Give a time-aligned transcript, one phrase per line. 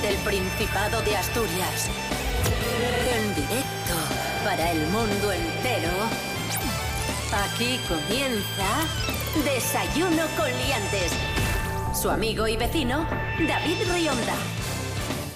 [0.00, 1.88] desde el Principado de Asturias.
[3.14, 3.94] En directo
[4.44, 5.90] para el mundo entero.
[7.44, 8.86] Aquí comienza
[9.44, 11.12] Desayuno con Liantes.
[12.00, 13.06] Su amigo y vecino,
[13.46, 14.34] David Rionda.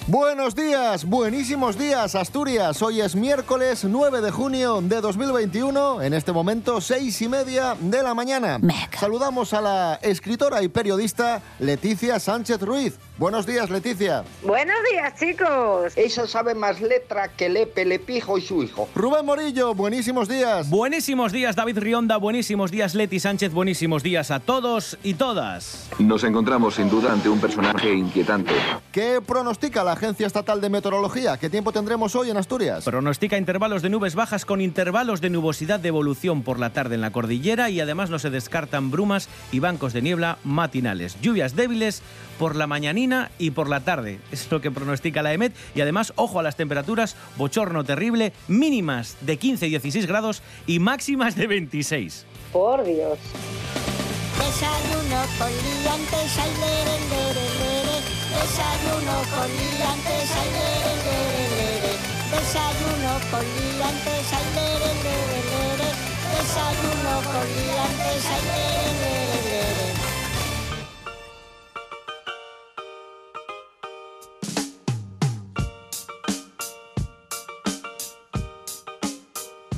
[0.07, 2.81] Buenos días, buenísimos días Asturias.
[2.81, 8.03] Hoy es miércoles 9 de junio de 2021, en este momento seis y media de
[8.03, 8.59] la mañana.
[8.59, 8.99] Mega.
[8.99, 12.99] Saludamos a la escritora y periodista Leticia Sánchez Ruiz.
[13.17, 14.25] Buenos días Leticia.
[14.43, 15.93] Buenos días, chicos.
[15.95, 18.89] Esa sabe más letra que Lepe, Lepijo y su hijo.
[18.93, 20.69] Rubén Morillo, buenísimos días.
[20.69, 22.17] Buenísimos días, David Rionda.
[22.17, 23.53] Buenísimos días, Leti Sánchez.
[23.53, 25.89] Buenísimos días a todos y todas.
[25.97, 28.51] Nos encontramos sin duda ante un personaje inquietante.
[28.91, 31.37] ¿Qué pronostica la Agencia Estatal de Meteorología?
[31.37, 32.83] ¿Qué tiempo tendremos hoy en Asturias?
[32.83, 37.01] Pronostica intervalos de nubes bajas con intervalos de nubosidad de evolución por la tarde en
[37.01, 41.15] la cordillera y además no se descartan brumas y bancos de niebla matinales.
[41.21, 42.01] Lluvias débiles
[42.37, 42.67] por la
[43.05, 44.19] mañanina y por la tarde.
[44.31, 45.53] Es lo que pronostica la EMET.
[45.73, 50.79] Y además, ojo a las temperaturas, bochorno terrible, mínimas de 15 y 16 grados y
[50.79, 52.25] máximas de 26.
[52.51, 53.19] Por Dios.
[54.37, 57.97] Desayuno con liantes, ay, lere, lere, lere.
[58.35, 61.93] Desayuno con liantes, ay, lere, lere, lere.
[62.31, 65.89] Desayuno con liantes, ay, lere, lere, lere.
[66.35, 69.34] Desayuno con liantes, ay, lere, lere, lere.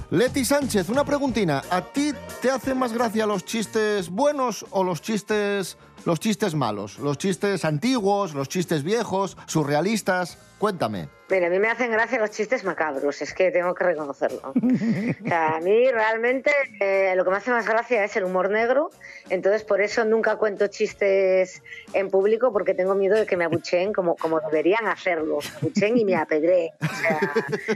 [0.09, 1.61] Leti Sánchez, una preguntina.
[1.69, 6.97] ¿A ti te hacen más gracia los chistes buenos o los chistes los chistes malos?
[6.99, 10.37] Los chistes antiguos, los chistes viejos, surrealistas.
[10.59, 11.09] Cuéntame.
[11.29, 14.53] Mira, a mí me hacen gracia los chistes macabros, es que tengo que reconocerlo.
[15.25, 18.49] O sea, a mí realmente eh, lo que me hace más gracia es el humor
[18.49, 18.91] negro,
[19.29, 21.61] entonces por eso nunca cuento chistes
[21.91, 25.97] en público porque tengo miedo de que me abucheen como, como deberían hacerlo, me abucheen
[25.97, 26.71] y me apedreen.
[26.81, 27.19] O sea,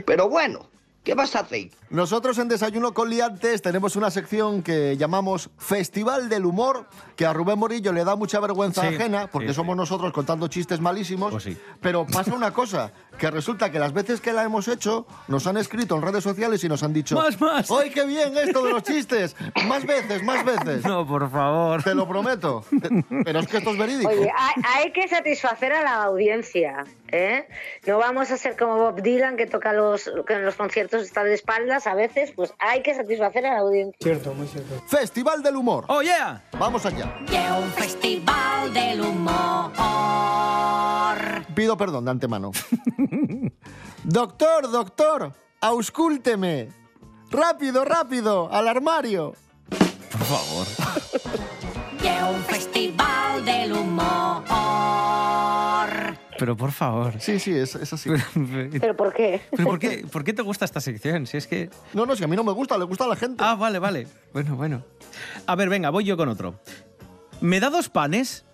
[0.06, 0.70] Pero bueno,
[1.02, 1.70] ¿qué vas a hacer?
[1.90, 7.32] Nosotros en Desayuno con Liantes tenemos una sección que llamamos Festival del Humor, que a
[7.32, 9.78] Rubén Morillo le da mucha vergüenza Sí, ajena, porque sí, somos sí.
[9.78, 11.30] nosotros contando chistes malísimos.
[11.32, 11.56] Pues sí.
[11.80, 15.56] Pero pasa una cosa, que resulta que las veces que la hemos hecho, nos han
[15.56, 17.14] escrito en redes sociales y nos han dicho...
[17.16, 17.70] Más, más.
[17.70, 19.36] ¡Ay, qué bien esto de los chistes!
[19.66, 20.84] Más veces, más veces.
[20.84, 21.82] No, por favor.
[21.82, 22.64] Te lo prometo.
[23.24, 24.10] Pero es que esto es verídico.
[24.10, 27.46] oye, hay, hay que satisfacer a la audiencia, ¿eh?
[27.86, 31.22] No vamos a ser como Bob Dylan que toca los, que en los conciertos está
[31.24, 34.18] de espaldas a veces, pues hay que satisfacer a la audiencia.
[34.88, 35.84] Festival del Humor.
[35.88, 36.42] ¡Oh, yeah!
[36.58, 37.14] Vamos allá.
[37.28, 39.72] De un festival del humor.
[41.54, 42.50] Pido perdón de antemano.
[44.04, 46.68] doctor, doctor, auscúlteme.
[47.30, 49.34] Rápido, rápido, al armario.
[49.68, 50.66] Por favor.
[52.02, 54.42] De un festival del humor.
[56.38, 57.20] Pero por favor.
[57.20, 58.10] Sí, sí, es, es así.
[58.80, 59.40] ¿Pero por qué?
[59.52, 61.26] ¿Pero por qué, por qué te gusta esta sección?
[61.28, 61.70] Si es que...
[61.94, 63.44] No, no, si a mí no me gusta, le gusta a la gente.
[63.44, 64.08] Ah, vale, vale.
[64.32, 64.84] Bueno, bueno.
[65.46, 66.58] A ver, venga, voy yo con otro.
[67.40, 68.44] ¿Me da dos panes?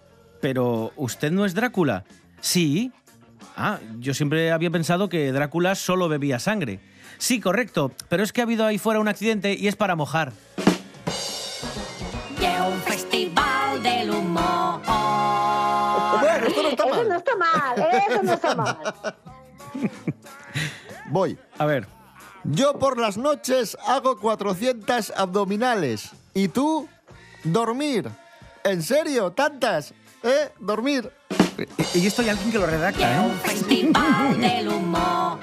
[0.42, 2.04] Pero usted no es Drácula.
[2.40, 2.92] Sí.
[3.56, 6.80] Ah, yo siempre había pensado que Drácula solo bebía sangre.
[7.18, 10.32] Sí, correcto, pero es que ha habido ahí fuera un accidente y es para mojar.
[12.38, 14.80] De un festival del humor.
[16.20, 17.16] Bueno, esto no está Eso no mal.
[17.18, 18.78] está mal, eso no está mal.
[21.10, 21.38] Voy.
[21.58, 21.86] A ver,
[22.44, 26.10] Yo por las noches hago 400 abdominales.
[26.34, 26.88] ¿Y tú?
[27.44, 28.08] Dormir.
[28.64, 29.32] ¿En serio?
[29.32, 29.92] ¿Tantas?
[30.22, 30.50] ¿Eh?
[30.60, 31.10] Dormir.
[31.94, 33.34] Y esto hay alguien que lo redacta, un ¿eh?
[33.44, 35.38] festival del humor.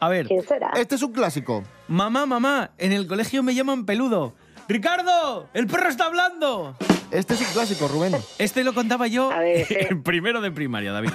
[0.00, 0.70] A ver, ¿Quién será?
[0.76, 1.62] Este es un clásico.
[1.88, 4.34] mamá, mamá, en el colegio me llaman peludo.
[4.68, 5.48] ¡Ricardo!
[5.54, 6.76] ¡El perro está hablando!
[7.12, 8.16] Este es un clásico, Rubén.
[8.38, 9.76] Este lo contaba yo A ver, sí.
[9.78, 11.10] en primero de primaria, David.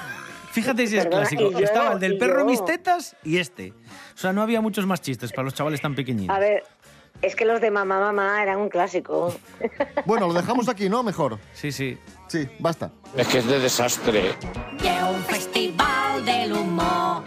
[0.52, 1.44] Fíjate si es Perdona, clásico.
[1.50, 2.46] y yo, Estaba el del y perro yo.
[2.46, 3.74] mis tetas y este.
[4.16, 6.36] O sea, no había muchos más chistes para los chavales tan pequeñitos.
[6.36, 6.64] A ver,
[7.22, 9.34] es que los de mamá, mamá eran un clásico.
[10.06, 11.04] Bueno, lo dejamos aquí, ¿no?
[11.04, 11.38] Mejor.
[11.54, 11.98] Sí, sí.
[12.32, 12.94] Sí, basta.
[13.18, 14.38] Es que es de desastre.
[14.82, 17.26] De un festival del humor.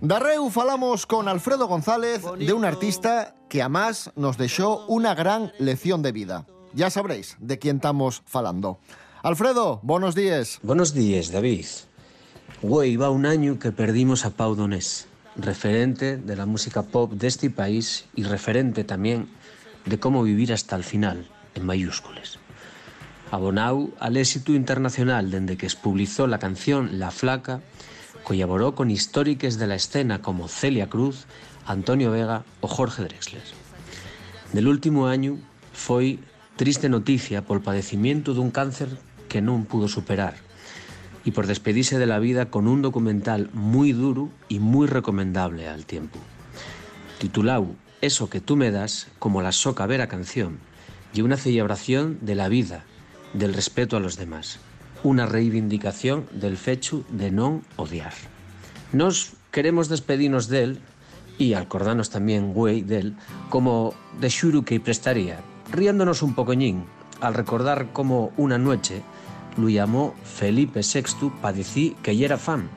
[0.00, 6.00] Darreu falamos con Alfredo González de un artista que además nos dejó una gran lección
[6.02, 6.46] de vida.
[6.74, 8.78] Ya sabréis de quién estamos falando.
[9.24, 10.60] Alfredo, buenos días.
[10.62, 11.66] Buenos días, David.
[12.62, 17.26] Güey, va un año que perdimos a Pau Donés, referente de la música pop de
[17.26, 19.28] este país y referente también
[19.86, 22.38] de cómo vivir hasta el final, en mayúsculas.
[23.30, 27.60] Abonau al éxito internacional desde que publicó la canción La Flaca,
[28.24, 31.26] colaboró con históricos de la escena como Celia Cruz,
[31.66, 33.42] Antonio Vega o Jorge Drexler.
[34.52, 35.38] Del último año
[35.72, 36.20] foi
[36.60, 38.92] triste noticia pol padecimiento dun cáncer
[39.32, 40.36] que non pudo superar
[41.24, 45.86] y por despedirse de la vida con un documental muy duro y muy recomendable al
[45.86, 46.18] tiempo.
[47.18, 50.58] Titulado Eso que tú me das, como la soca vera canción,
[51.14, 52.84] y una celebración de la vida,
[53.32, 54.58] del respeto a los demás.
[55.04, 58.14] Una reivindicación del fecho de non odiar.
[58.92, 60.78] Nos queremos despedirnos del
[61.38, 63.14] y acordarnos también, güey, del
[63.50, 65.40] como de xuro que prestaría,
[65.70, 66.84] riéndonos un pocoñín
[67.20, 69.02] al recordar como una noche
[69.56, 72.68] lo llamó Felipe VI para decir que ya era fan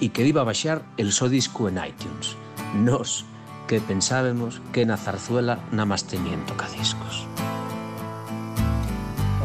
[0.00, 2.36] y que iba a baixar el so disco en iTunes.
[2.74, 3.24] Nos,
[3.66, 7.26] que pensábamos que na zarzuela nada más tenían tocadiscos.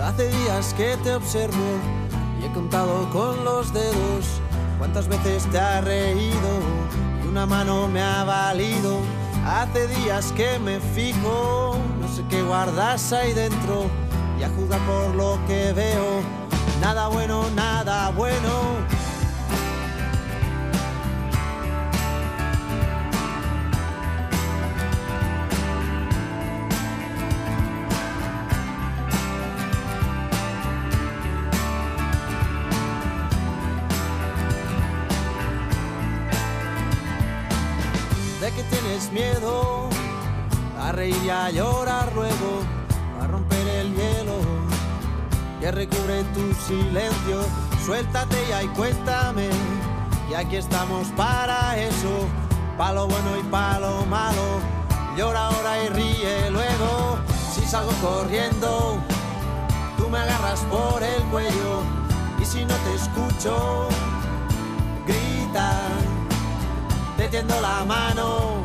[0.03, 1.79] Hace días que te observo
[2.41, 4.41] y he contado con los dedos
[4.77, 6.51] cuántas veces te ha reído
[7.23, 8.99] y una mano me ha valido.
[9.45, 13.85] Hace días que me fijo, no sé qué guardas ahí dentro
[14.39, 16.21] y a juzgar por lo que veo,
[16.79, 18.99] nada bueno, nada bueno.
[38.41, 39.89] de que tienes miedo
[40.79, 42.63] a reír y a llorar luego,
[45.71, 47.45] recubre tu silencio.
[47.85, 49.49] Suéltate ya y cuéntame,
[50.29, 52.27] y aquí estamos para eso,
[52.77, 54.59] pa' lo bueno y pa' lo malo.
[55.17, 57.19] Llora ahora y ríe luego,
[57.53, 58.99] si salgo corriendo,
[59.97, 61.83] tú me agarras por el cuello,
[62.39, 63.87] y si no te escucho,
[65.05, 65.71] grita
[67.19, 68.63] te tiendo la mano,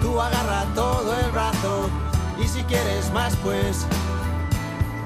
[0.00, 1.88] tú agarra todo el brazo
[2.36, 3.86] y si quieres más pues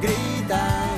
[0.00, 0.95] grita.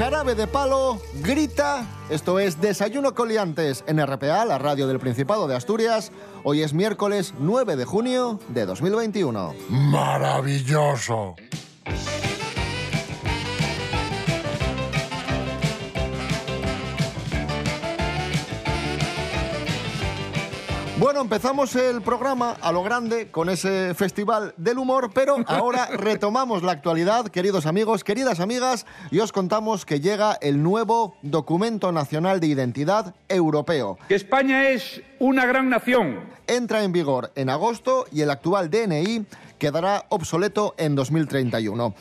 [0.00, 1.84] Jarabe de palo, grita.
[2.08, 6.10] Esto es Desayuno Coliantes en RPA, la radio del Principado de Asturias.
[6.42, 9.52] Hoy es miércoles 9 de junio de 2021.
[9.68, 11.36] Maravilloso.
[21.00, 26.62] Bueno, empezamos el programa a lo grande con ese festival del humor, pero ahora retomamos
[26.62, 32.38] la actualidad, queridos amigos, queridas amigas, y os contamos que llega el nuevo Documento Nacional
[32.38, 33.96] de Identidad Europeo.
[34.08, 36.20] Que España es una gran nación.
[36.46, 39.24] Entra en vigor en agosto y el actual DNI
[39.58, 41.94] quedará obsoleto en 2031.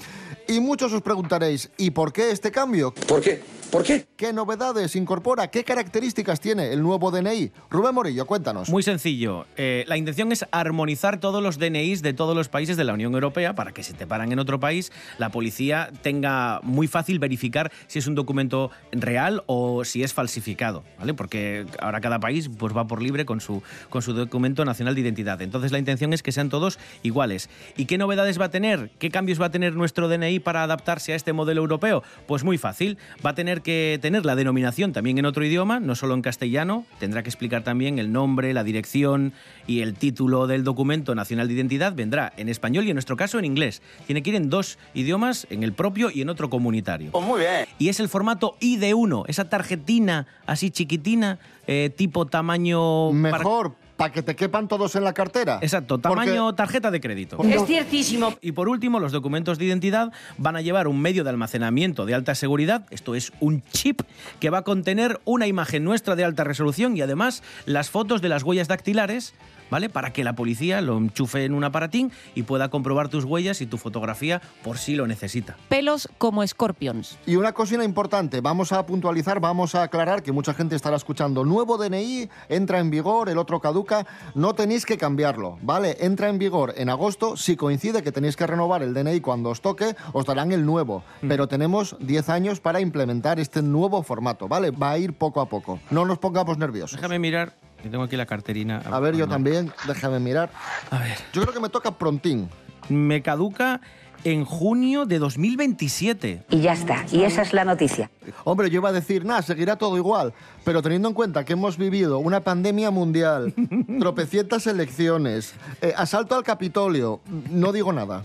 [0.49, 2.93] Y muchos os preguntaréis, ¿y por qué este cambio?
[3.07, 3.58] ¿Por qué?
[3.71, 4.07] ¿Por qué?
[4.17, 5.51] ¿Qué novedades incorpora?
[5.51, 7.51] ¿Qué características tiene el nuevo DNI?
[7.69, 8.67] Rubén Morillo, cuéntanos.
[8.67, 9.45] Muy sencillo.
[9.57, 13.13] Eh, la intención es armonizar todos los DNIs de todos los países de la Unión
[13.13, 17.71] Europea para que si te paran en otro país, la policía tenga muy fácil verificar
[17.85, 21.13] si es un documento real o si es falsificado, ¿vale?
[21.13, 25.01] Porque ahora cada país pues, va por libre con su, con su documento nacional de
[25.01, 25.43] identidad.
[25.43, 27.51] Entonces la intención es que sean todos iguales.
[27.77, 28.89] ¿Y qué novedades va a tener?
[28.97, 32.01] ¿Qué cambios va a tener nuestro DNI para adaptarse a este modelo europeo?
[32.25, 32.97] Pues muy fácil.
[33.23, 36.85] Va a tener que tener la denominación también en otro idioma, no solo en castellano,
[36.99, 39.33] tendrá que explicar también el nombre, la dirección
[39.67, 43.39] y el título del documento nacional de identidad vendrá en español y en nuestro caso
[43.39, 43.81] en inglés.
[44.05, 47.11] Tiene que ir en dos idiomas, en el propio y en otro comunitario.
[47.11, 47.65] Pues muy bien.
[47.77, 53.11] Y es el formato ID1, esa tarjetina así chiquitina, eh, tipo tamaño...
[53.11, 55.59] Mejor, para que te quepan todos en la cartera.
[55.61, 57.37] Exacto, Porque- tamaño tarjeta de crédito.
[57.43, 58.33] Es ciertísimo.
[58.39, 62.15] Y por último, los documentos de identidad van a llevar un medio de almacenamiento de
[62.15, 64.03] alta seguridad, esto es un chip
[64.39, 68.29] que va a contener una imagen nuestra de alta resolución y además las fotos de
[68.29, 69.33] las huellas dactilares,
[69.69, 69.89] ¿vale?
[69.89, 73.65] Para que la policía lo enchufe en un aparatín y pueda comprobar tus huellas y
[73.65, 75.57] tu fotografía por si lo necesita.
[75.69, 77.17] Pelos como Scorpions.
[77.25, 81.45] Y una cosina importante, vamos a puntualizar, vamos a aclarar que mucha gente estará escuchando.
[81.45, 85.97] Nuevo DNI, entra en vigor, el otro caduca, no tenéis que cambiarlo, ¿vale?
[85.99, 89.61] Entra en vigor en agosto, si coincide que tenéis que renovar el DNI cuando os
[89.61, 91.03] toque, os darán el nuevo.
[91.27, 94.71] Pero tenemos 10 años para implementar este nuevo formato, ¿vale?
[94.71, 95.79] Va a ir poco a poco.
[95.91, 96.99] No nos pongamos nerviosos.
[96.99, 98.81] Déjame mirar, que tengo aquí la carterina.
[98.91, 100.49] A ver, yo también, déjame mirar.
[100.91, 101.17] A ver.
[101.33, 102.49] Yo creo que me toca prontín.
[102.89, 103.81] Me caduca
[104.25, 106.43] en junio de 2027.
[106.49, 108.09] Y ya está, y esa es la noticia.
[108.43, 110.33] Hombre, yo iba a decir, nada, seguirá todo igual,
[110.65, 113.53] pero teniendo en cuenta que hemos vivido una pandemia mundial,
[113.99, 118.23] tropecientas elecciones, eh, asalto al Capitolio, no digo nada.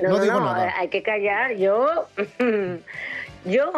[0.00, 0.72] No, No no, digo no, nada.
[0.78, 1.56] hay que callar.
[1.56, 2.06] Yo,
[3.44, 3.72] yo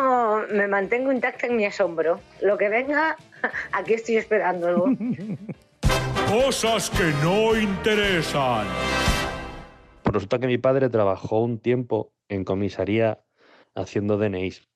[0.52, 2.20] me mantengo intacta en mi asombro.
[2.42, 3.16] Lo que venga,
[3.72, 4.86] aquí estoy esperándolo.
[6.28, 8.66] Cosas que no interesan.
[10.02, 13.20] Pues resulta que mi padre trabajó un tiempo en comisaría
[13.74, 14.68] haciendo DNIs.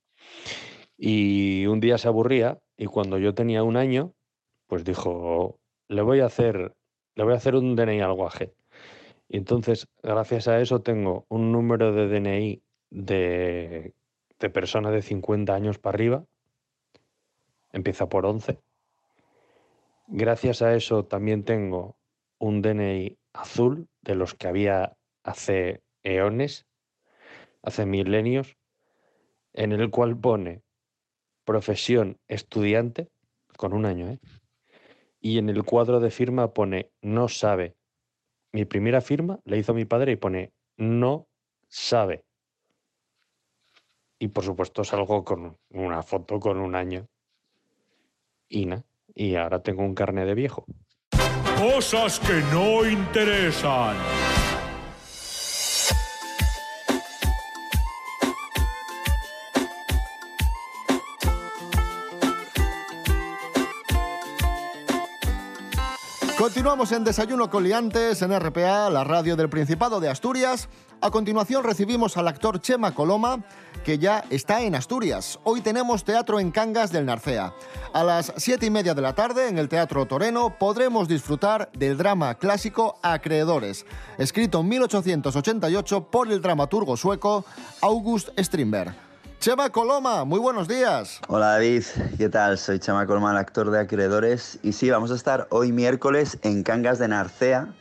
[0.99, 4.15] Y un día se aburría y cuando yo tenía un año,
[4.67, 5.59] pues dijo,
[5.89, 6.75] le voy a hacer,
[7.15, 8.55] le voy a hacer un DNI al guaje.
[9.29, 13.95] Y entonces, gracias a eso, tengo un número de DNI de,
[14.39, 16.25] de personas de 50 años para arriba.
[17.73, 18.59] Empieza por 11.
[20.09, 21.97] Gracias a eso también tengo
[22.39, 26.67] un DNI azul de los que había hace eones,
[27.63, 28.57] hace milenios,
[29.53, 30.63] en el cual pone
[31.45, 33.09] profesión estudiante,
[33.57, 34.21] con un año, ¿eh?
[35.21, 37.75] Y en el cuadro de firma pone no sabe.
[38.53, 41.27] Mi primera firma la hizo mi padre y pone no
[41.69, 42.25] sabe.
[44.19, 47.09] Y por supuesto salgo con una foto con un año.
[48.49, 48.85] Y na,
[49.15, 50.67] y ahora tengo un carne de viejo.
[51.59, 53.97] Cosas que no interesan.
[66.57, 70.71] Continuamos en Desayuno con Liantes en RPA, la radio del Principado de Asturias.
[71.03, 73.45] A continuación recibimos al actor Chema Coloma,
[73.85, 75.39] que ya está en Asturias.
[75.45, 77.53] Hoy tenemos teatro en Cangas del Narcea.
[77.93, 81.99] A las siete y media de la tarde, en el Teatro Toreno, podremos disfrutar del
[81.99, 83.85] drama clásico Acreedores,
[84.17, 87.45] escrito en 1888 por el dramaturgo sueco
[87.83, 89.06] August Strindberg.
[89.47, 91.21] Chema Coloma, muy buenos días.
[91.29, 91.85] Hola David,
[92.19, 92.59] ¿qué tal?
[92.59, 94.59] Soy Chama Colma, el actor de Acreedores.
[94.65, 97.73] Y sí, vamos a estar hoy miércoles en Cangas de Narcea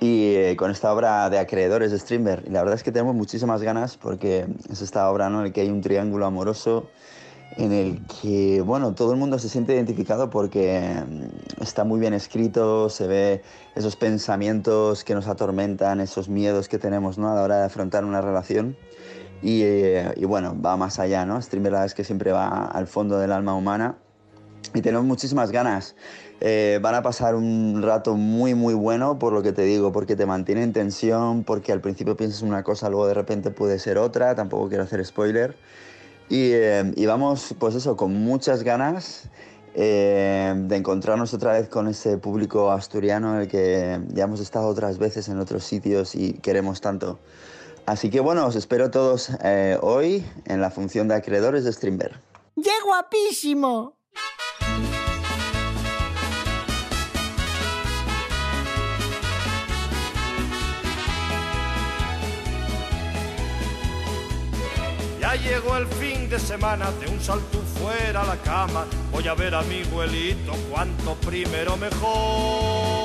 [0.00, 2.48] y eh, con esta obra de Acreedores de Strindberg.
[2.48, 5.38] Y la verdad es que tenemos muchísimas ganas porque es esta obra ¿no?
[5.38, 6.90] en la que hay un triángulo amoroso
[7.56, 12.14] en el que, bueno, todo el mundo se siente identificado porque mm, está muy bien
[12.14, 13.42] escrito, se ve
[13.76, 17.30] esos pensamientos que nos atormentan, esos miedos que tenemos ¿no?
[17.30, 18.76] a la hora de afrontar una relación.
[19.42, 21.40] Y, eh, y bueno, va más allá, ¿no?
[21.52, 23.96] Verdad es que siempre va al fondo del alma humana
[24.74, 25.94] y tenemos muchísimas ganas.
[26.40, 30.16] Eh, van a pasar un rato muy, muy bueno, por lo que te digo, porque
[30.16, 33.96] te mantiene en tensión, porque al principio piensas una cosa, luego de repente puede ser
[33.96, 35.56] otra, tampoco quiero hacer spoiler.
[36.28, 39.30] Y, eh, y vamos, pues eso, con muchas ganas
[39.74, 44.98] eh, de encontrarnos otra vez con ese público asturiano el que ya hemos estado otras
[44.98, 47.18] veces en otros sitios y queremos tanto.
[47.86, 52.20] Así que bueno, os espero todos eh, hoy en la función de acreedores de Strindberg.
[52.60, 53.96] ¡Qué guapísimo!
[65.20, 68.84] Ya llegó el fin de semana, de un salto fuera a la cama.
[69.12, 72.95] Voy a ver a mi abuelito, cuanto primero mejor.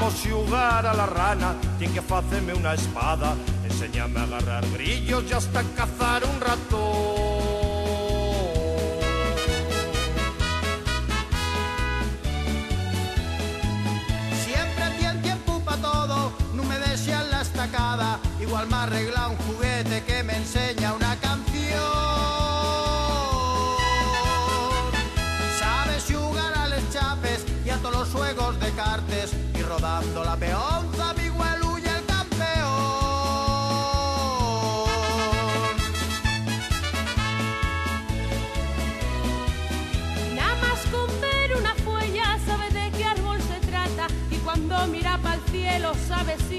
[0.00, 3.34] Vamos a jugar a la rana, tiene que hacerme una espada.
[3.64, 7.34] Enséñame a agarrar grillos y hasta cazar un ratón.
[14.44, 18.18] Siempre tiene tiempo para todo, no me desean la estacada.
[18.40, 20.63] Igual me arregla un juguete que me enseña
[29.84, 32.46] Y rodando la peonza, mi huelu y el campeón.
[40.34, 45.18] Nada más con ver una fuella sabe de qué árbol se trata y cuando mira
[45.18, 46.53] para el cielo sabe si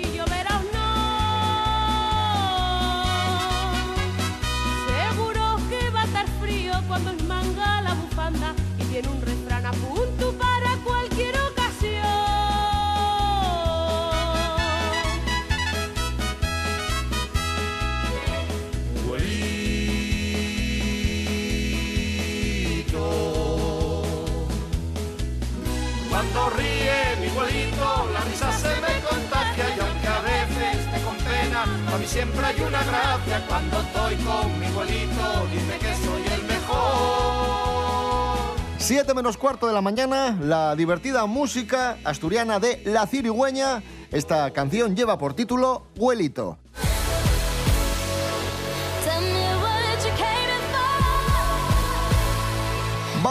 [39.25, 45.17] menos cuarto de la mañana, la divertida música asturiana de La Cirigüeña Esta canción lleva
[45.17, 46.59] por título Huelito.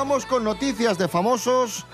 [0.07, 1.87] Vamos con noticias de famosos.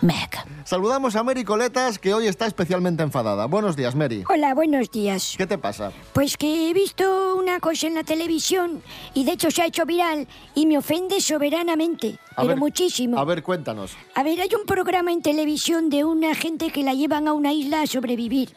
[0.65, 3.47] Saludamos a Mary Coletas, que hoy está especialmente enfadada.
[3.47, 4.25] Buenos días, Mary.
[4.29, 5.37] Hola, buenos días.
[5.39, 5.93] ¿Qué te pasa?
[6.13, 8.83] Pues que he visto una cosa en la televisión
[9.15, 10.27] y de hecho se ha hecho viral
[10.57, 13.17] y me ofende soberanamente, A pero ver, muchísimo.
[13.17, 13.93] A ver, cuéntanos.
[14.17, 17.53] A ver, hay un programa en televisión de una gente que la llevan a una
[17.53, 18.57] isla a sobrevivir.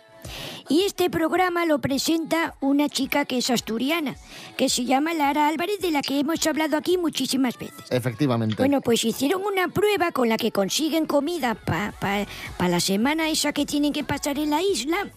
[0.69, 4.15] Y este programa lo presenta una chica que es asturiana,
[4.57, 7.83] que se llama Lara Álvarez, de la que hemos hablado aquí muchísimas veces.
[7.89, 8.55] Efectivamente.
[8.57, 12.27] Bueno, pues hicieron una prueba con la que consiguen comida para
[12.59, 15.09] la semana esa que tienen que pasar en la isla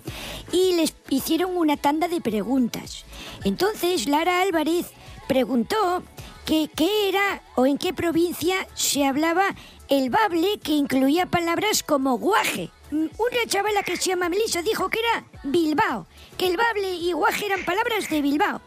[0.53, 3.05] y les hicieron una tanda de preguntas.
[3.45, 4.87] Entonces Lara Álvarez
[5.29, 6.03] preguntó
[6.45, 9.45] que qué era o en qué provincia se hablaba
[9.89, 12.71] el bable que incluía palabras como guaje.
[12.91, 17.13] Mm, Una chavala que se llama Melissa dijo que era Bilbao, que el bable y
[17.13, 18.61] guaje eran palabras de Bilbao.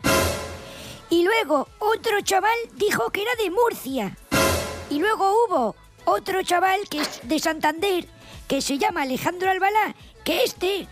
[1.09, 4.17] Y luego otro chaval dijo que era de Murcia.
[4.89, 8.05] Y luego hubo otro chaval que es de Santander,
[8.47, 10.88] que se llama Alejandro Albalá, que este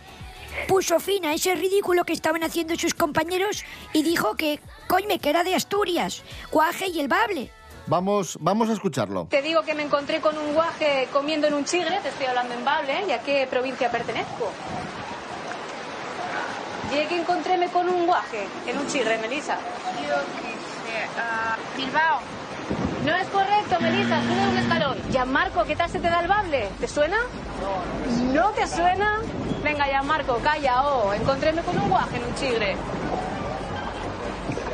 [0.66, 5.30] puso fin a ese ridículo que estaban haciendo sus compañeros y dijo que, coñme, que
[5.30, 7.50] era de Asturias, guaje y el bable.
[7.88, 9.28] Vamos, vamos a escucharlo.
[9.30, 12.52] Te digo que me encontré con un guaje comiendo en un chigre, te estoy hablando
[12.52, 14.52] en Bable, ¿y a qué provincia pertenezco?
[16.90, 19.56] Llegué que encontréme con un guaje en un chigre, Melissa.
[20.06, 22.20] Yo qué sé, ah, Bilbao.
[23.06, 24.98] No es correcto, Melissa, sube un escalón.
[25.10, 26.68] Gianmarco, ¿qué tal se te da el bable?
[26.78, 27.16] ¿Te suena?
[27.16, 28.32] No.
[28.34, 29.20] ¿No te suena?
[29.62, 32.76] Venga, Gianmarco, calla, oh, encontréme con un guaje en un chigre.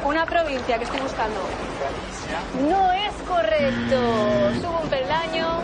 [0.04, 1.40] Una provincia que estoy buscando.
[2.68, 4.60] No es correcto.
[4.60, 5.60] Subo un peldaño.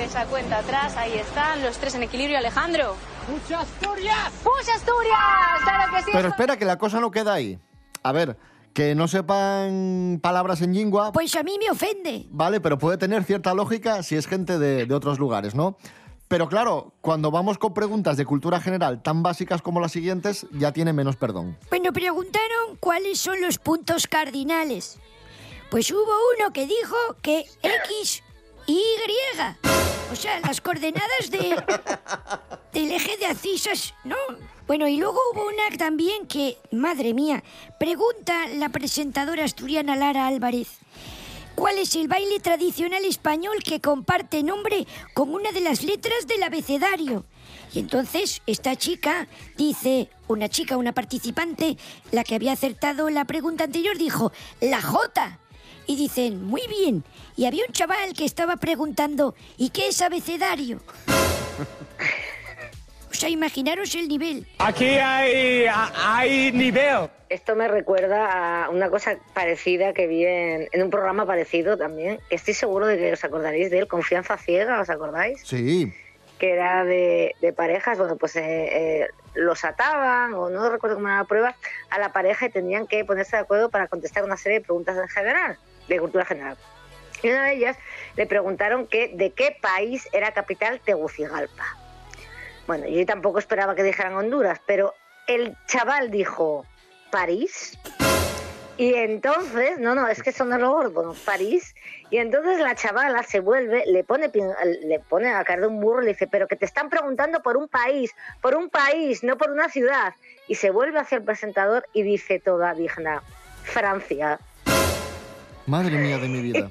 [0.00, 2.96] Esa cuenta atrás, ahí están, los tres en equilibrio, Alejandro.
[3.26, 4.30] ¡Pucha Asturias!
[4.42, 5.62] ¡Pucha Asturias!
[5.64, 6.10] ¡Claro que sí!
[6.12, 7.58] Pero espera, que la cosa no queda ahí.
[8.02, 8.36] A ver,
[8.74, 12.26] que no sepan palabras en lingua, Pues a mí me ofende.
[12.30, 15.76] vale, pero puede tener cierta lógica si es gente de, de otros lugares, ¿no?
[16.28, 20.72] Pero claro, cuando vamos con preguntas de cultura general tan básicas como las siguientes, ya
[20.72, 21.56] tiene menos perdón.
[21.70, 24.98] Bueno, preguntaron cuáles son los puntos cardinales.
[25.70, 28.22] Pues hubo uno que dijo que X
[28.66, 28.82] y Y.
[30.12, 31.56] O sea, las coordenadas de,
[32.72, 34.16] del eje de abscisas, ¿no?
[34.66, 37.42] Bueno, y luego hubo una también que, madre mía,
[37.78, 40.78] pregunta la presentadora asturiana Lara Álvarez.
[41.56, 46.42] ¿Cuál es el baile tradicional español que comparte nombre con una de las letras del
[46.42, 47.24] abecedario?
[47.72, 51.78] Y entonces esta chica dice, una chica, una participante,
[52.12, 55.38] la que había acertado la pregunta anterior, dijo, la J.
[55.86, 57.04] Y dicen, muy bien.
[57.36, 60.80] Y había un chaval que estaba preguntando, ¿y qué es abecedario?
[63.16, 64.46] O sea, imaginaros el nivel.
[64.58, 65.64] Aquí hay,
[66.04, 67.08] hay nivel.
[67.30, 72.20] Esto me recuerda a una cosa parecida que vi en, en un programa parecido también.
[72.28, 75.40] que Estoy seguro de que os acordaréis de él, Confianza Ciega, ¿os acordáis?
[75.46, 75.94] Sí.
[76.38, 81.08] Que era de, de parejas, bueno, pues eh, eh, los ataban, o no recuerdo cómo
[81.08, 81.56] era la prueba,
[81.88, 84.94] a la pareja y tenían que ponerse de acuerdo para contestar una serie de preguntas
[84.94, 85.56] en general,
[85.88, 86.58] de cultura general.
[87.22, 87.78] Y una de ellas
[88.14, 91.85] le preguntaron que de qué país era capital Tegucigalpa.
[92.66, 94.94] Bueno, yo tampoco esperaba que dijeran Honduras, pero
[95.26, 96.66] el chaval dijo
[97.10, 97.78] París.
[98.78, 101.74] Y entonces, no, no, es que eso no lo París.
[102.10, 104.30] Y entonces la chavala se vuelve, le pone,
[104.82, 107.40] le pone a caer de un burro y le dice, pero que te están preguntando
[107.40, 110.14] por un país, por un país, no por una ciudad.
[110.46, 113.22] Y se vuelve hacia el presentador y dice toda digna,
[113.62, 114.38] Francia.
[115.66, 116.68] Madre mía de mi vida.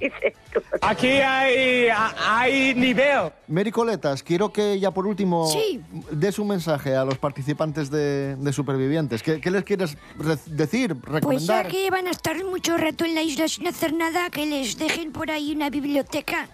[0.81, 3.31] Aquí hay, hay nivel.
[3.47, 5.81] Mary Coletas, quiero que ya por último Sí.
[6.12, 9.21] des un mensaje a los participantes de, de Supervivientes.
[9.21, 11.67] ¿Qué, qué les quieres re- decir, Pues ya recomendar?
[11.67, 15.12] que van a estar mucho rato en la isla sin hacer nada, que les dejen
[15.12, 16.47] por ahí una biblioteca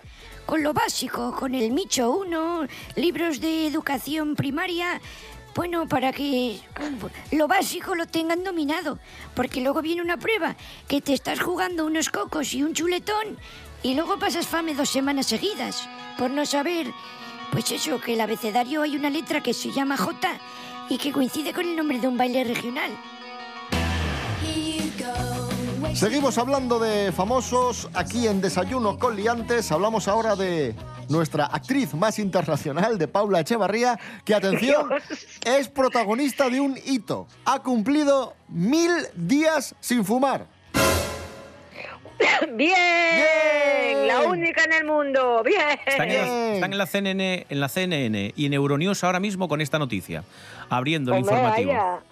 [0.48, 5.00] con lo básico, con el Micho 1, libros de educación primaria,
[5.56, 6.60] bueno, para que
[7.32, 9.00] lo básico lo tengan dominado,
[9.36, 10.56] porque luego viene una prueba,
[10.88, 13.38] que te estás jugando unos cocos y un chuletón,
[13.84, 15.88] y luego pasas fame dos semanas seguidas,
[16.18, 16.88] por no saber,
[17.52, 20.30] pues eso, que el abecedario hay una letra que se llama J
[20.90, 22.92] y que coincide con el nombre de un baile regional.
[25.94, 29.72] Seguimos hablando de famosos aquí en Desayuno con Liantes.
[29.74, 30.74] Hablamos ahora de
[31.10, 34.90] nuestra actriz más internacional, de Paula Echevarría, que, atención,
[35.46, 37.28] es protagonista de un hito.
[37.46, 40.46] Ha cumplido mil días sin fumar.
[42.54, 45.44] Bien, la única única en el mundo.
[45.44, 45.80] Bien.
[45.86, 49.48] Están en, la, están en la CNN, en la CNN y en Euronews ahora mismo
[49.48, 50.24] con esta noticia,
[50.70, 51.72] abriendo el Hombre, informativo.
[51.74, 52.11] vaya.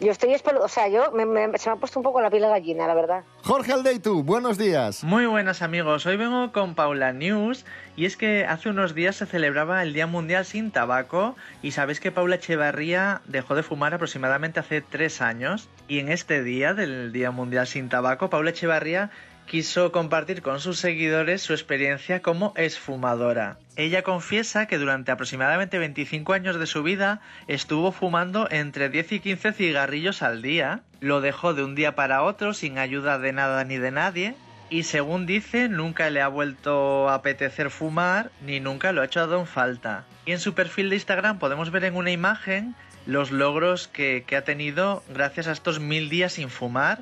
[0.00, 2.42] Yo estoy o sea, yo me- me- se me ha puesto un poco la piel
[2.42, 3.22] de gallina, la verdad.
[3.44, 5.04] Jorge Aldeitu, buenos días.
[5.04, 9.26] Muy buenas amigos, hoy vengo con Paula News y es que hace unos días se
[9.26, 14.58] celebraba el Día Mundial sin Tabaco y sabéis que Paula Echevarría dejó de fumar aproximadamente
[14.58, 19.10] hace tres años y en este día del Día Mundial sin Tabaco Paula Echevarría
[19.46, 23.58] quiso compartir con sus seguidores su experiencia como esfumadora.
[23.76, 29.20] Ella confiesa que durante aproximadamente 25 años de su vida estuvo fumando entre 10 y
[29.20, 33.64] 15 cigarrillos al día, lo dejó de un día para otro sin ayuda de nada
[33.64, 34.34] ni de nadie
[34.70, 39.38] y según dice nunca le ha vuelto a apetecer fumar ni nunca lo ha echado
[39.38, 40.04] en falta.
[40.24, 42.76] Y en su perfil de Instagram podemos ver en una imagen
[43.06, 47.00] los logros que, que ha tenido gracias a estos mil días sin fumar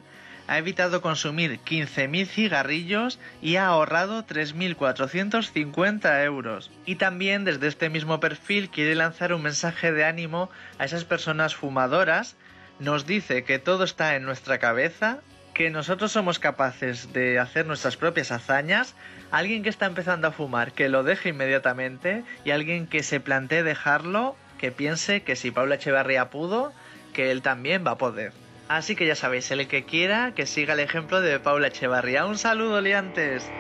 [0.49, 6.71] ha evitado consumir 15.000 cigarrillos y ha ahorrado 3.450 euros.
[6.87, 11.55] Y también desde este mismo perfil quiere lanzar un mensaje de ánimo a esas personas
[11.55, 12.35] fumadoras.
[12.81, 15.19] Nos dice que todo está en nuestra cabeza,
[15.53, 18.95] que nosotros somos capaces de hacer nuestras propias hazañas.
[19.31, 22.25] Alguien que está empezando a fumar, que lo deje inmediatamente.
[22.47, 26.73] Y alguien que se plantee dejarlo, que piense que si Paula Echevarría pudo,
[27.13, 28.33] que él también va a poder.
[28.69, 32.27] Así que ya sabéis, el que quiera que siga el ejemplo de Paula Echevarría.
[32.27, 33.51] Un saludo, liantes.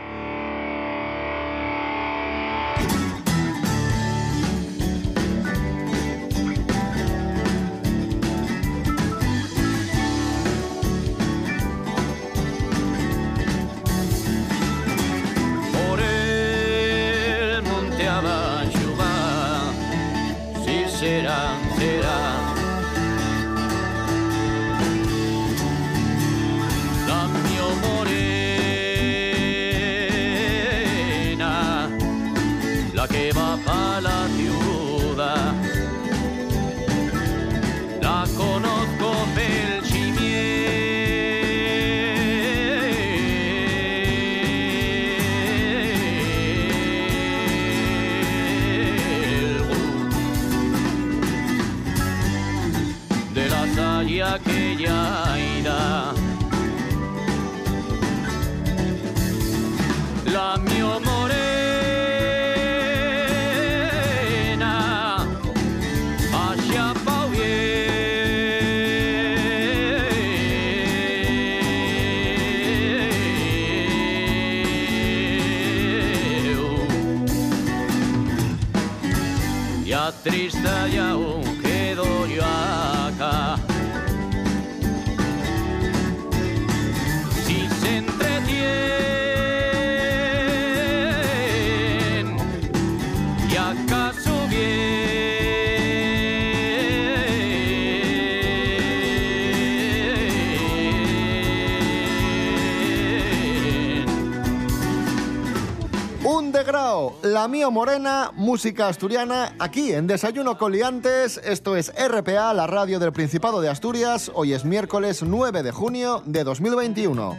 [107.70, 111.38] Morena, música asturiana, aquí en Desayuno con Liantes.
[111.44, 114.31] Esto es RPA, la radio del Principado de Asturias.
[114.35, 117.37] Hoy es miércoles 9 de junio de 2021.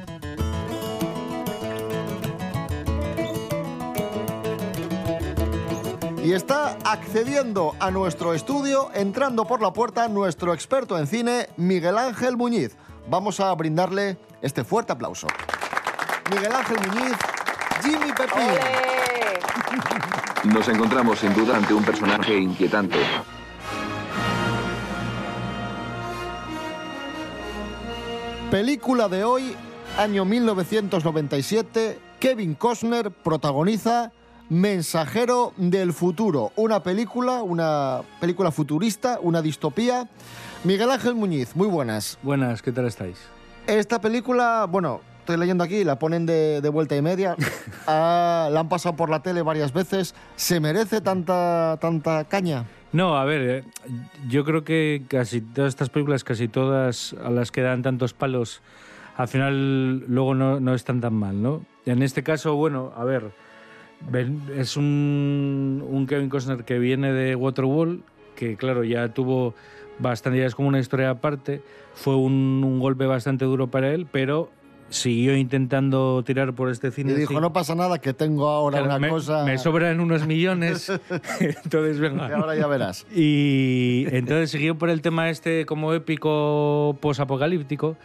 [6.24, 11.98] Y está accediendo a nuestro estudio, entrando por la puerta, nuestro experto en cine, Miguel
[11.98, 12.76] Ángel Muñiz.
[13.10, 15.28] Vamos a brindarle este fuerte aplauso.
[16.32, 17.18] Miguel Ángel Muñiz,
[17.82, 20.18] Jimmy Pepín.
[20.45, 22.97] Nos encontramos sin duda ante un personaje inquietante.
[28.49, 29.56] Película de hoy,
[29.97, 31.99] año 1997.
[32.19, 34.13] Kevin Costner protagoniza
[34.49, 40.10] Mensajero del futuro, una película, una película futurista, una distopía.
[40.63, 42.17] Miguel Ángel Muñiz, muy buenas.
[42.23, 43.19] Buenas, ¿qué tal estáis?
[43.67, 47.36] Esta película, bueno, estoy leyendo aquí, la ponen de, de vuelta y media.
[47.92, 50.13] Ah, la han pasado por la tele varias veces.
[50.36, 52.65] ¿Se merece tanta, tanta caña?
[52.92, 53.63] No, a ver, eh,
[54.28, 58.62] yo creo que casi todas estas películas, casi todas a las que dan tantos palos,
[59.18, 61.65] al final luego no, no están tan mal, ¿no?
[61.88, 63.32] En este caso, bueno, a ver,
[64.56, 68.02] es un, un Kevin Costner que viene de Waterworld,
[68.36, 69.56] que claro, ya tuvo
[69.98, 71.63] bastante, ya es como una historia aparte,
[71.96, 74.52] fue un, un golpe bastante duro para él, pero
[74.89, 77.13] siguió intentando tirar por este cine.
[77.13, 77.39] Y dijo, sí.
[77.39, 79.43] no pasa nada, que tengo ahora Claro, una me, cosa...
[79.45, 80.89] me sobran unos millones,
[81.39, 82.30] entonces venga.
[82.30, 83.06] Y ahora ya verás.
[83.15, 87.97] Y entonces siguió por el tema este como épico posapocalíptico,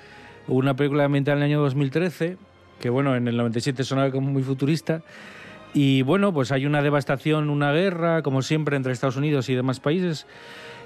[0.48, 2.36] una película ambientada en el año 2013
[2.84, 5.02] que bueno, en el 97 sonaba como muy futurista.
[5.72, 9.80] Y bueno, pues hay una devastación, una guerra, como siempre, entre Estados Unidos y demás
[9.80, 10.26] países.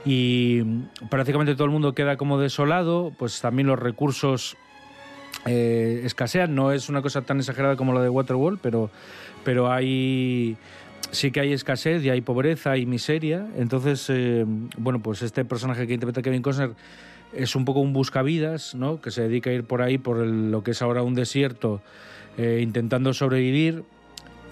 [0.05, 0.63] Y
[1.11, 4.57] prácticamente todo el mundo queda como desolado, pues también los recursos
[5.49, 6.55] eh, escasean.
[6.55, 8.91] No es una cosa tan exagerada como la de Waterworld, pero,
[9.45, 10.57] pero hay
[11.11, 13.47] sí que hay escasez y hay pobreza y miseria.
[13.57, 14.45] Entonces, eh,
[14.77, 16.73] bueno, pues este personaje que interpreta Kevin Costner
[17.33, 19.01] es un poco un buscavidas, ¿no?
[19.01, 21.81] Que se dedica a ir por ahí, por lo que es ahora un desierto,
[22.37, 23.85] eh, intentando sobrevivir.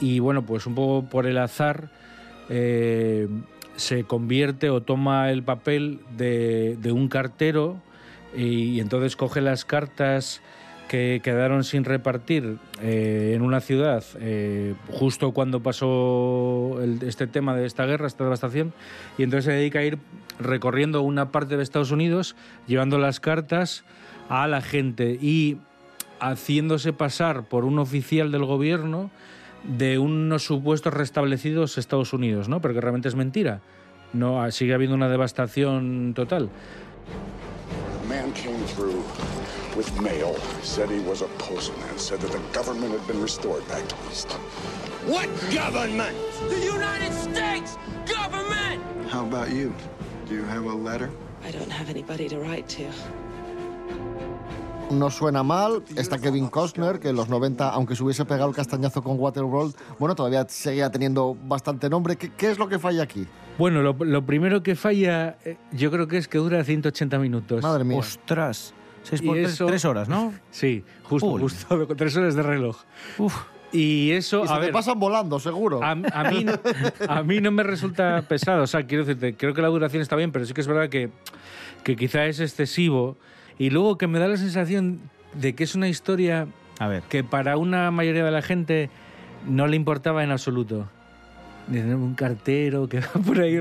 [0.00, 1.90] Y bueno, pues un poco por el azar
[2.50, 3.28] eh,
[3.76, 7.80] se convierte o toma el papel de un cartero
[8.36, 10.42] y, entonces coge las cartas
[10.88, 17.56] que quedaron sin repartir eh, en una ciudad eh, justo cuando pasó el- este tema
[17.56, 18.72] de esta guerra, esta devastación,
[19.18, 19.98] y entonces se dedica a ir
[20.38, 23.84] recorriendo una parte de Estados Unidos, llevando las cartas
[24.28, 25.58] a la gente y
[26.20, 29.10] haciéndose pasar por un oficial del gobierno
[29.64, 32.60] de unos supuestos restablecidos Estados Unidos, ¿no?
[32.60, 33.60] Pero que realmente es mentira.
[34.12, 36.48] No, sigue habiendo una devastación total.
[38.04, 38.95] A man came through
[39.76, 43.84] with mail, said he was a postman, said that the government had been restored back
[44.10, 44.32] east.
[45.06, 46.16] What government?
[46.48, 48.82] The United States government!
[49.08, 49.72] How about you?
[50.28, 51.10] Do you have a letter?
[51.44, 52.84] I don't have anybody to write to.
[54.90, 55.82] No suena mal.
[55.96, 59.74] Está Kevin Costner, que en los 90, aunque se hubiese pegado el castañazo con Waterworld,
[59.98, 62.16] bueno, todavía seguía teniendo bastante nombre.
[62.16, 63.26] ¿Qué, qué es lo que falla aquí?
[63.58, 67.62] Bueno, lo, lo primero que falla, eh, yo creo que es que dura 180 minutos.
[67.62, 67.98] Madre mía.
[67.98, 68.74] Ostras.
[69.08, 70.32] Seis Y por tres, eso- tres horas, ¿no?
[70.50, 71.40] Sí, justo, Uy.
[71.42, 72.76] justo, con tres horas de reloj.
[73.72, 75.82] Y eso, Y se a te ver, pasan volando, seguro.
[75.82, 75.96] a, a
[76.30, 76.58] mí, no-
[77.08, 78.62] a mí no me resulta pesado.
[78.62, 80.88] O sea, quiero decirte, creo que la duración está bien, pero sí que es verdad
[80.88, 81.10] que,
[81.82, 83.16] que quizá es excesivo.
[83.58, 85.00] Y luego que me da la sensación
[85.34, 86.46] de que es una historia
[86.78, 87.02] A ver.
[87.08, 88.88] que para una mayoría de la gente
[89.46, 90.88] no le importaba en absoluto.
[91.66, 93.58] Dicen, Un cartero que va por ahí.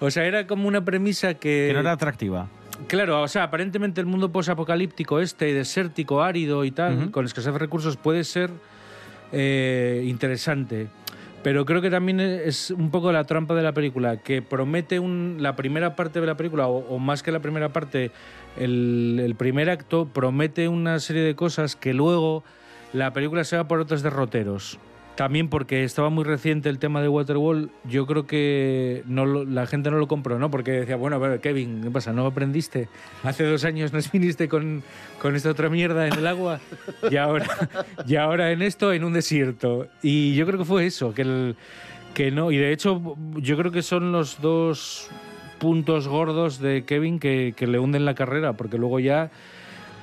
[0.00, 1.66] O sea, era como una premisa que...
[1.68, 2.48] Que no era atractiva.
[2.86, 7.58] Claro, o sea, aparentemente el mundo posapocalíptico este, desértico, árido y tal, con escasez de
[7.58, 8.50] recursos, puede ser
[9.32, 10.88] eh, interesante.
[11.42, 15.38] Pero creo que también es un poco la trampa de la película, que promete un,
[15.40, 18.12] la primera parte de la película, o, o más que la primera parte,
[18.56, 22.44] el, el primer acto promete una serie de cosas que luego
[22.92, 24.78] la película se va por otros derroteros.
[25.14, 29.66] También porque estaba muy reciente el tema de Waterworld, yo creo que no lo- la
[29.66, 30.50] gente no lo compró, ¿no?
[30.50, 32.14] Porque decía, bueno, a ver, Kevin, ¿qué pasa?
[32.14, 32.88] ¿No aprendiste?
[33.22, 34.82] Hace dos años nos viniste con,
[35.20, 36.60] con esta otra mierda en el agua
[37.10, 37.46] y ahora,
[38.06, 39.86] y ahora en esto, en un desierto.
[40.02, 41.56] Y yo creo que fue eso, que, el,
[42.14, 42.50] que no.
[42.50, 45.10] Y de hecho, yo creo que son los dos
[45.58, 49.30] puntos gordos de Kevin que, que le hunden la carrera, porque luego ya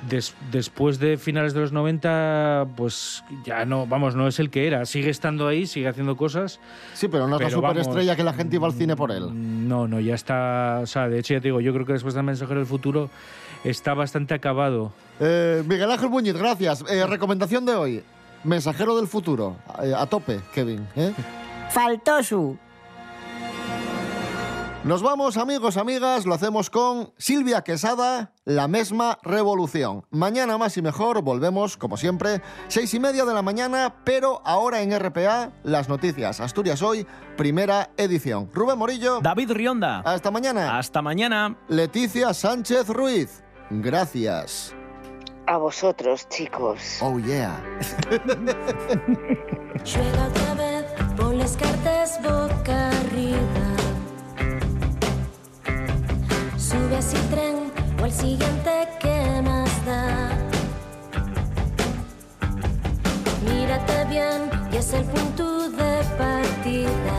[0.08, 4.68] des- después de finales de los 90, pues ya no, vamos, no es el que
[4.68, 4.86] era.
[4.86, 6.60] Sigue estando ahí, sigue haciendo cosas.
[6.94, 9.28] Sí, pero no es la superestrella que la gente iba al cine por él.
[9.68, 10.80] No, no, ya está.
[10.84, 13.10] O sea, de hecho, ya te digo, yo creo que después del Mensajero del Futuro
[13.64, 14.92] está bastante acabado.
[15.20, 16.84] Eh, Miguel Ángel Muñiz, gracias.
[16.90, 18.04] Eh, recomendación de hoy.
[18.44, 19.58] Mensajero del futuro.
[19.84, 20.88] Eh, a tope, Kevin.
[20.96, 21.14] ¿eh?
[24.90, 26.26] Nos vamos, amigos, amigas.
[26.26, 30.08] Lo hacemos con Silvia Quesada, La misma revolución.
[30.10, 31.22] Mañana más y mejor.
[31.22, 36.40] Volvemos, como siempre, seis y media de la mañana, pero ahora en RPA, las noticias.
[36.40, 37.06] Asturias Hoy,
[37.38, 38.50] primera edición.
[38.52, 39.20] Rubén Morillo.
[39.22, 40.00] David Rionda.
[40.00, 40.80] Hasta mañana.
[40.80, 41.56] Hasta mañana.
[41.68, 43.44] Leticia Sánchez Ruiz.
[43.70, 44.74] Gracias.
[45.46, 46.98] A vosotros, chicos.
[47.04, 47.64] Oh, yeah.
[50.26, 52.89] Otra vez, pon las cartas boca
[56.70, 60.30] Sube a tren o al siguiente que más da.
[63.44, 67.18] Mírate bien y es el punto de partida.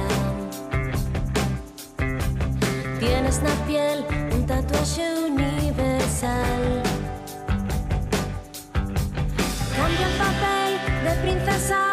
[3.01, 6.83] Tienes la piel un tatuaje universal.
[9.77, 10.71] Cambia el papel
[11.03, 11.90] de princesa